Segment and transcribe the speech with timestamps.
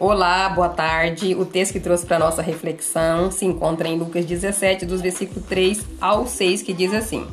[0.00, 1.34] Olá, boa tarde.
[1.34, 5.84] O texto que trouxe para nossa reflexão se encontra em Lucas 17, dos versículos 3
[6.00, 7.26] ao 6, que diz assim: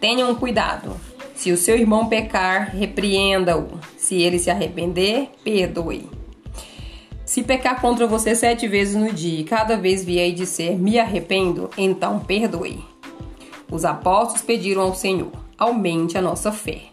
[0.00, 0.96] Tenham cuidado.
[1.34, 3.78] Se o seu irmão pecar, repreenda-o.
[3.98, 6.08] Se ele se arrepender, perdoe.
[7.26, 11.68] Se pecar contra você sete vezes no dia e cada vez vier dizer me arrependo,
[11.76, 12.82] então perdoe.
[13.70, 16.84] Os apóstolos pediram ao Senhor: aumente a nossa fé.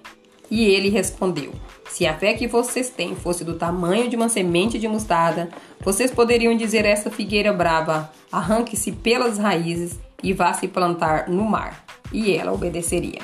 [0.51, 1.53] E ele respondeu:
[1.95, 5.47] se a fé que vocês têm fosse do tamanho de uma semente de mostarda,
[5.79, 11.45] vocês poderiam dizer a essa figueira brava: arranque-se pelas raízes e vá se plantar no
[11.45, 13.21] mar, e ela obedeceria.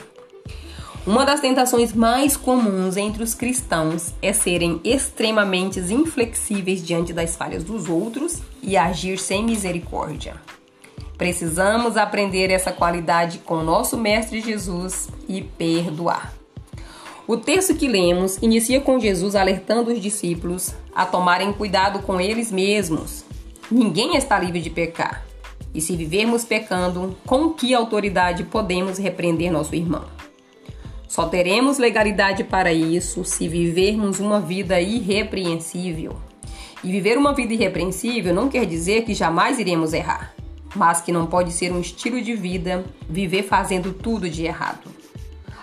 [1.05, 7.65] Uma das tentações mais comuns entre os cristãos é serem extremamente inflexíveis diante das falhas
[7.65, 10.35] dos outros e agir sem misericórdia.
[11.17, 16.40] Precisamos aprender essa qualidade com nosso Mestre Jesus e perdoar.
[17.31, 22.51] O texto que lemos inicia com Jesus alertando os discípulos a tomarem cuidado com eles
[22.51, 23.23] mesmos.
[23.71, 25.25] Ninguém está livre de pecar.
[25.73, 30.03] E se vivermos pecando, com que autoridade podemos repreender nosso irmão?
[31.07, 36.17] Só teremos legalidade para isso se vivermos uma vida irrepreensível.
[36.83, 40.35] E viver uma vida irrepreensível não quer dizer que jamais iremos errar,
[40.75, 44.90] mas que não pode ser um estilo de vida viver fazendo tudo de errado.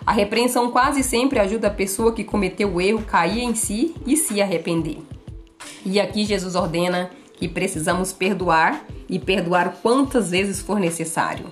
[0.08, 4.16] A repreensão quase sempre ajuda a pessoa que cometeu o erro cair em si e
[4.16, 4.96] se arrepender.
[5.84, 11.44] E aqui Jesus ordena que precisamos perdoar e perdoar quantas vezes for necessário.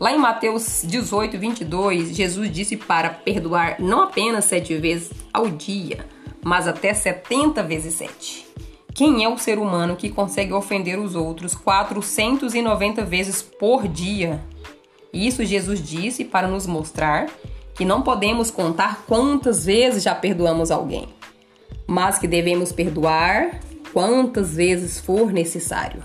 [0.00, 6.06] Lá em Mateus 18, 22, Jesus disse para perdoar não apenas sete vezes ao dia,
[6.42, 8.46] mas até 70 vezes sete.
[8.94, 14.42] Quem é o ser humano que consegue ofender os outros 490 vezes por dia?
[15.12, 17.26] Isso Jesus disse para nos mostrar
[17.78, 21.08] que não podemos contar quantas vezes já perdoamos alguém,
[21.86, 23.60] mas que devemos perdoar
[23.92, 26.02] quantas vezes for necessário.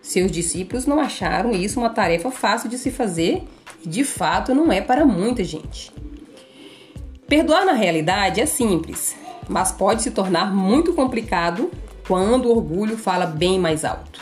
[0.00, 3.42] Seus discípulos não acharam isso uma tarefa fácil de se fazer
[3.84, 5.92] e de fato não é para muita gente.
[7.26, 9.16] Perdoar na realidade é simples,
[9.48, 11.68] mas pode se tornar muito complicado
[12.06, 14.20] quando o orgulho fala bem mais alto.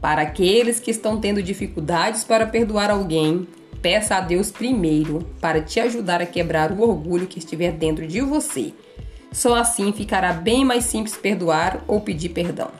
[0.00, 3.48] Para aqueles que estão tendo dificuldades para perdoar alguém,
[3.84, 8.22] peça a Deus primeiro para te ajudar a quebrar o orgulho que estiver dentro de
[8.22, 8.72] você.
[9.30, 12.70] Só assim ficará bem mais simples perdoar ou pedir perdão.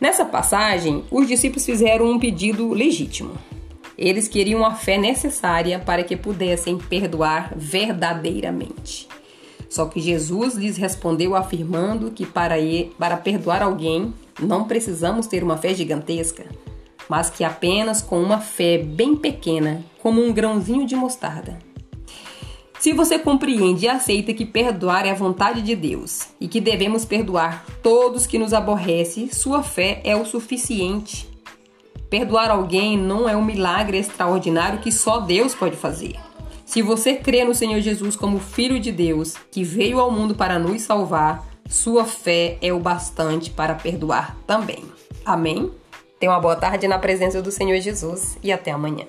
[0.00, 3.32] Nessa passagem, os discípulos fizeram um pedido legítimo.
[3.96, 9.08] Eles queriam a fé necessária para que pudessem perdoar verdadeiramente.
[9.68, 12.54] Só que Jesus lhes respondeu afirmando que para,
[12.96, 16.46] para perdoar alguém não precisamos ter uma fé gigantesca,
[17.08, 21.58] mas que apenas com uma fé bem pequena, como um grãozinho de mostarda.
[22.78, 27.04] Se você compreende e aceita que perdoar é a vontade de Deus e que devemos
[27.04, 31.28] perdoar todos que nos aborrecem, sua fé é o suficiente.
[32.08, 36.14] Perdoar alguém não é um milagre extraordinário que só Deus pode fazer.
[36.64, 40.58] Se você crê no Senhor Jesus como Filho de Deus, que veio ao mundo para
[40.58, 44.84] nos salvar, sua fé é o bastante para perdoar também.
[45.24, 45.70] Amém?
[46.18, 49.06] Tenha uma boa tarde na presença do Senhor Jesus e até amanhã.